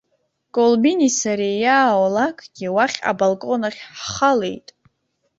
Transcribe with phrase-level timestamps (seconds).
[0.55, 4.67] Колбини сареи иааулакгьы уахь абалкон ахь ҳхалеит.